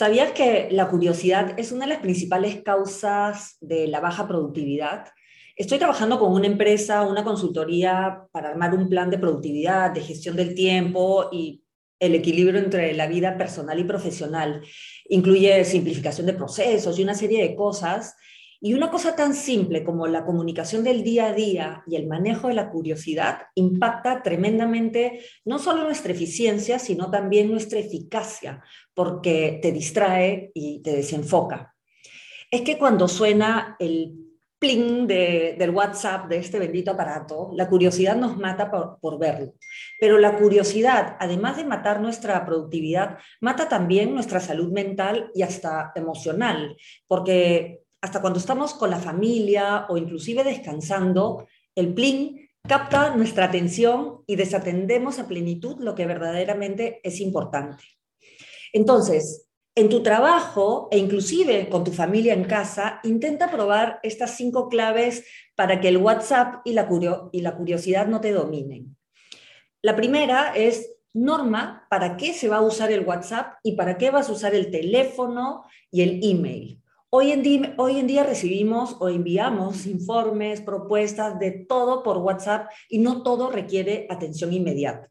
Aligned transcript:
¿Sabías 0.00 0.32
que 0.32 0.68
la 0.70 0.88
curiosidad 0.88 1.58
es 1.58 1.72
una 1.72 1.84
de 1.84 1.90
las 1.90 2.00
principales 2.00 2.62
causas 2.62 3.58
de 3.60 3.86
la 3.86 4.00
baja 4.00 4.26
productividad? 4.26 5.08
Estoy 5.54 5.76
trabajando 5.76 6.18
con 6.18 6.32
una 6.32 6.46
empresa, 6.46 7.02
una 7.02 7.22
consultoría 7.22 8.22
para 8.32 8.48
armar 8.48 8.74
un 8.74 8.88
plan 8.88 9.10
de 9.10 9.18
productividad, 9.18 9.90
de 9.90 10.00
gestión 10.00 10.36
del 10.36 10.54
tiempo 10.54 11.28
y 11.30 11.62
el 11.98 12.14
equilibrio 12.14 12.58
entre 12.58 12.94
la 12.94 13.08
vida 13.08 13.36
personal 13.36 13.78
y 13.78 13.84
profesional. 13.84 14.62
Incluye 15.10 15.66
simplificación 15.66 16.26
de 16.26 16.32
procesos 16.32 16.98
y 16.98 17.02
una 17.02 17.14
serie 17.14 17.42
de 17.42 17.54
cosas 17.54 18.16
y 18.62 18.74
una 18.74 18.90
cosa 18.90 19.16
tan 19.16 19.34
simple 19.34 19.82
como 19.82 20.06
la 20.06 20.24
comunicación 20.24 20.84
del 20.84 21.02
día 21.02 21.28
a 21.28 21.32
día 21.32 21.82
y 21.86 21.96
el 21.96 22.06
manejo 22.06 22.48
de 22.48 22.54
la 22.54 22.70
curiosidad 22.70 23.46
impacta 23.54 24.22
tremendamente 24.22 25.24
no 25.46 25.58
solo 25.58 25.84
nuestra 25.84 26.12
eficiencia, 26.12 26.78
sino 26.78 27.10
también 27.10 27.50
nuestra 27.50 27.78
eficacia, 27.78 28.62
porque 28.92 29.58
te 29.62 29.72
distrae 29.72 30.50
y 30.52 30.80
te 30.82 30.94
desenfoca. 30.94 31.74
Es 32.50 32.60
que 32.60 32.76
cuando 32.76 33.08
suena 33.08 33.76
el 33.78 34.14
pling 34.58 35.06
del 35.06 35.70
WhatsApp 35.70 36.28
de 36.28 36.36
este 36.36 36.58
bendito 36.58 36.90
aparato, 36.90 37.50
la 37.54 37.66
curiosidad 37.66 38.14
nos 38.14 38.36
mata 38.36 38.70
por, 38.70 38.98
por, 39.00 39.18
verlo. 39.18 39.54
Pero 39.98 40.18
la 40.18 40.36
curiosidad, 40.36 41.16
además 41.18 41.56
de 41.56 41.64
matar 41.64 42.02
nuestra 42.02 42.44
productividad, 42.44 43.16
mata 43.40 43.70
también 43.70 44.12
nuestra 44.12 44.38
salud 44.38 44.70
mental 44.70 45.30
y 45.34 45.40
hasta 45.42 45.92
emocional, 45.94 46.76
porque 47.08 47.80
hasta 48.00 48.20
cuando 48.20 48.38
estamos 48.38 48.74
con 48.74 48.90
la 48.90 48.98
familia 48.98 49.86
o 49.88 49.96
inclusive 49.96 50.44
descansando, 50.44 51.46
el 51.74 51.94
plin 51.94 52.48
capta 52.66 53.14
nuestra 53.16 53.46
atención 53.46 54.22
y 54.26 54.36
desatendemos 54.36 55.18
a 55.18 55.28
plenitud 55.28 55.76
lo 55.80 55.94
que 55.94 56.06
verdaderamente 56.06 57.00
es 57.02 57.20
importante. 57.20 57.84
Entonces, 58.72 59.48
en 59.74 59.88
tu 59.88 60.02
trabajo 60.02 60.88
e 60.90 60.98
inclusive 60.98 61.68
con 61.68 61.84
tu 61.84 61.92
familia 61.92 62.34
en 62.34 62.44
casa, 62.44 63.00
intenta 63.04 63.50
probar 63.50 64.00
estas 64.02 64.36
cinco 64.36 64.68
claves 64.68 65.24
para 65.54 65.80
que 65.80 65.88
el 65.88 65.98
WhatsApp 65.98 66.62
y 66.64 66.72
la, 66.72 66.88
y 67.32 67.40
la 67.40 67.56
curiosidad 67.56 68.06
no 68.06 68.20
te 68.20 68.32
dominen. 68.32 68.96
La 69.82 69.96
primera 69.96 70.54
es 70.54 70.92
norma 71.14 71.86
para 71.88 72.16
qué 72.16 72.32
se 72.32 72.48
va 72.48 72.58
a 72.58 72.62
usar 72.62 72.92
el 72.92 73.06
WhatsApp 73.06 73.54
y 73.62 73.72
para 73.72 73.96
qué 73.96 74.10
vas 74.10 74.28
a 74.28 74.32
usar 74.32 74.54
el 74.54 74.70
teléfono 74.70 75.64
y 75.90 76.02
el 76.02 76.20
email. 76.22 76.80
Hoy 77.12 77.32
en, 77.32 77.42
día, 77.42 78.22
recibimos 78.22 78.96
o 79.00 79.08
enviamos 79.08 79.86
informes, 79.86 80.60
propuestas 80.60 81.40
de 81.40 81.50
todo 81.50 82.04
por 82.04 82.18
WhatsApp 82.18 82.70
y 82.88 83.00
no 83.00 83.24
todo 83.24 83.50
requiere 83.50 84.06
atención 84.08 84.52
inmediata. 84.52 85.10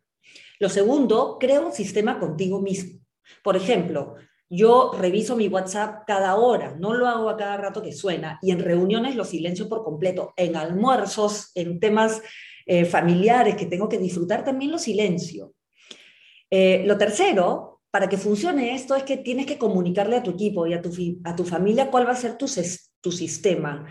Lo 0.59 0.69
segundo, 0.69 1.35
crea 1.37 1.59
un 1.59 1.73
sistema 1.73 2.17
contigo 2.17 2.61
mismo. 2.61 3.01
Por 3.43 3.57
ejemplo, 3.57 4.15
yo 4.49 4.93
reviso 4.97 5.35
mi 5.35 5.49
WhatsApp 5.49 6.05
cada 6.07 6.37
hora, 6.37 6.73
no 6.79 6.93
lo 6.93 7.05
hago 7.05 7.29
a 7.29 7.35
cada 7.35 7.57
rato 7.57 7.81
que 7.81 7.91
suena 7.91 8.39
y 8.41 8.51
en 8.51 8.59
reuniones 8.59 9.17
lo 9.17 9.25
silencio 9.25 9.67
por 9.67 9.83
completo, 9.83 10.33
en 10.37 10.55
almuerzos, 10.55 11.51
en 11.53 11.81
temas 11.81 12.21
eh, 12.65 12.85
familiares 12.85 13.55
que 13.55 13.65
tengo 13.65 13.89
que 13.89 13.97
disfrutar 13.97 14.45
también 14.45 14.71
lo 14.71 14.79
silencio. 14.79 15.53
Eh, 16.49 16.83
lo 16.85 16.97
tercero, 16.97 17.68
para 17.91 18.07
que 18.07 18.17
funcione 18.17 18.75
esto 18.75 18.95
es 18.95 19.03
que 19.03 19.17
tienes 19.17 19.45
que 19.45 19.57
comunicarle 19.57 20.17
a 20.17 20.23
tu 20.23 20.31
equipo 20.31 20.67
y 20.67 20.73
a 20.73 20.81
tu, 20.81 20.91
a 21.23 21.35
tu 21.35 21.43
familia 21.43 21.89
cuál 21.89 22.07
va 22.07 22.11
a 22.11 22.15
ser 22.15 22.37
tu, 22.37 22.45
tu 23.01 23.11
sistema. 23.11 23.87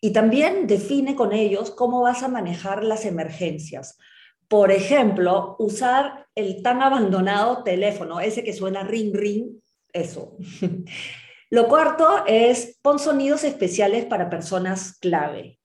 Y 0.00 0.12
también 0.12 0.66
define 0.66 1.14
con 1.14 1.32
ellos 1.32 1.70
cómo 1.70 2.02
vas 2.02 2.22
a 2.22 2.28
manejar 2.28 2.84
las 2.84 3.04
emergencias. 3.04 3.98
Por 4.46 4.70
ejemplo, 4.70 5.56
usar 5.58 6.26
el 6.34 6.62
tan 6.62 6.82
abandonado 6.82 7.64
teléfono, 7.64 8.20
ese 8.20 8.44
que 8.44 8.52
suena 8.52 8.84
ring 8.84 9.14
ring, 9.14 9.60
eso. 9.92 10.36
Lo 11.50 11.66
cuarto 11.68 12.24
es 12.26 12.78
pon 12.82 12.98
sonidos 12.98 13.44
especiales 13.44 14.04
para 14.04 14.30
personas 14.30 14.98
clave. 14.98 15.58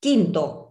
Quinto, 0.00 0.67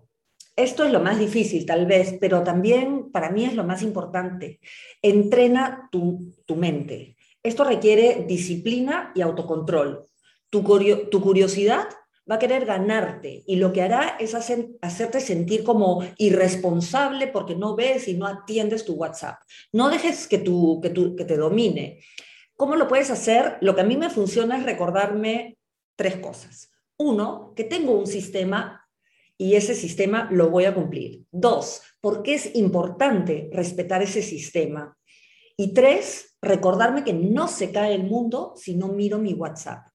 esto 0.58 0.84
es 0.84 0.92
lo 0.92 1.00
más 1.00 1.20
difícil 1.20 1.66
tal 1.68 1.86
vez, 1.86 2.18
pero 2.20 2.44
también 2.44 3.12
para 3.12 3.30
mí 3.30 3.46
es 3.46 3.54
lo 3.54 3.64
más 3.64 3.84
importante. 3.84 4.60
Entrena 5.04 5.88
tu, 5.92 6.34
mente. 6.56 7.16
Esto 7.44 7.64
requiere 7.64 8.26
disciplina 8.28 9.12
y 9.14 9.22
autocontrol. 9.22 10.06
Tu, 10.50 10.64
tu, 11.12 11.22
curiosidad 11.22 11.88
va 12.30 12.36
a 12.36 12.40
querer 12.40 12.66
ganarte 12.66 13.44
y 13.46 13.58
lo 13.58 13.72
que 13.72 13.84
hará 13.84 14.18
es 14.20 14.34
hacerte 14.34 15.20
sentir 15.20 15.64
como 15.64 16.04
irresponsable 16.18 17.28
porque 17.28 17.56
no 17.56 17.76
ves 17.76 18.08
y 18.08 18.16
no 18.16 18.26
atiendes 18.26 18.84
tu 18.84 18.94
WhatsApp. 18.96 19.38
No 19.72 19.90
dejes 19.90 20.28
que, 20.28 20.40
tu, 20.40 20.82
que, 20.82 20.92
que 20.92 21.26
te 21.26 21.38
domine. 21.38 22.00
¿Cómo 22.56 22.76
lo 22.76 22.88
puedes 22.88 23.12
hacer? 23.12 23.58
Lo 23.62 23.76
que 23.76 23.82
a 23.82 23.86
mí 23.86 23.96
me 23.96 24.10
funciona 24.10 24.58
es 24.58 24.64
recordarme 24.64 25.60
tres 25.96 26.16
cosas. 26.16 26.72
Uno, 26.98 27.54
que 27.56 27.64
tengo 27.64 27.92
un 27.92 28.08
sistema 28.08 28.87
y 29.38 29.56
ese 29.56 29.76
sistema 29.76 30.28
lo 30.32 30.50
voy 30.50 30.66
a 30.66 30.74
cumplir. 30.74 31.26
Dos, 31.32 31.82
¿por 32.02 32.24
qué 32.24 32.36
es 32.36 32.56
importante 32.56 33.50
respetar 33.54 34.02
ese 34.02 34.22
sistema? 34.22 34.98
Y 35.56 35.74
tres, 35.74 36.38
recordarme 36.42 37.04
que 37.04 37.14
no 37.14 37.48
se 37.48 37.72
cae 37.72 37.94
el 37.94 38.04
mundo 38.04 38.54
si 38.56 38.76
no 38.76 38.88
miro 38.90 39.20
mi 39.20 39.34
WhatsApp. 39.34 39.88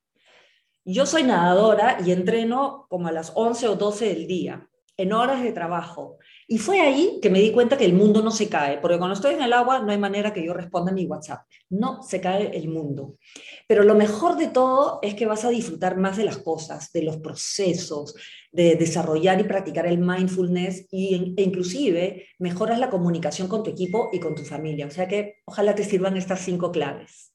Yo 0.85 1.07
soy 1.07 1.23
nadadora 1.23 1.99
y 2.05 2.11
entreno 2.11 2.87
como 2.89 3.09
a 3.09 3.13
las 3.13 3.33
11 3.35 3.69
o 3.69 3.77
12 3.77 4.07
del 4.07 4.27
día, 4.27 4.69
en 5.03 5.13
horas 5.13 5.43
de 5.43 5.53
trabajo. 5.53 6.19
Y 6.47 6.59
fue 6.59 6.81
ahí 6.81 7.19
que 7.21 7.31
me 7.31 7.41
di 7.41 7.51
cuenta 7.51 7.77
que 7.77 7.85
el 7.85 7.93
mundo 7.93 8.23
no 8.23 8.31
se 8.31 8.49
cae, 8.49 8.79
porque 8.79 8.99
cuando 8.99 9.15
estoy 9.15 9.35
en 9.35 9.43
el 9.43 9.53
agua 9.53 9.81
no 9.81 9.91
hay 9.91 9.99
manera 9.99 10.33
que 10.33 10.45
yo 10.45 10.55
responda 10.55 10.93
a 10.93 10.95
mi 10.95 11.07
WhatsApp. 11.07 11.41
No 11.71 12.03
se 12.03 12.21
cae 12.21 12.57
el 12.57 12.69
mundo. 12.69 13.17
Pero 13.67 13.83
lo 13.83 13.95
mejor 13.95 14.37
de 14.37 14.49
todo 14.49 15.01
es 15.03 15.15
que 15.15 15.27
vas 15.27 15.45
a 15.45 15.51
disfrutar 15.51 15.97
más 15.97 16.17
de 16.17 16.25
las 16.25 16.39
cosas, 16.39 16.93
de 16.93 17.03
los 17.03 17.17
procesos, 17.17 18.15
de 18.53 18.77
desarrollar 18.77 19.41
y 19.41 19.45
practicar 19.45 19.87
el 19.87 19.99
mindfulness 19.99 20.87
y, 20.91 21.35
e 21.37 21.43
inclusive 21.43 22.27
mejoras 22.39 22.79
la 22.79 22.91
comunicación 22.91 23.49
con 23.49 23.65
tu 23.65 23.71
equipo 23.71 24.11
y 24.13 24.21
con 24.21 24.35
tu 24.35 24.45
familia. 24.45 24.87
O 24.87 24.91
sea 24.91 25.09
que 25.09 25.37
ojalá 25.47 25.75
te 25.75 25.85
sirvan 25.85 26.17
estas 26.17 26.41
cinco 26.41 26.71
claves. 26.71 27.33